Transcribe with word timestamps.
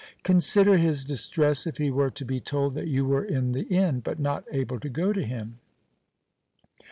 Consider 0.23 0.77
his 0.77 1.05
distress 1.05 1.67
if 1.67 1.77
he 1.77 1.91
were 1.91 2.09
to 2.09 2.25
be 2.25 2.39
told 2.39 2.73
that 2.73 2.87
you 2.87 3.05
were 3.05 3.23
in 3.23 3.51
the 3.51 3.67
inn, 3.67 3.99
but 3.99 4.17
not 4.19 4.43
able 4.51 4.79
to 4.79 4.89
go 4.89 5.13
to 5.13 5.23
him." 5.23 5.59